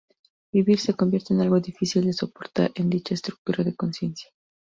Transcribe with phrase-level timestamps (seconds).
[0.51, 4.31] Vivir se convierte en algo difícil de soportar en dicha estructura de conciencia.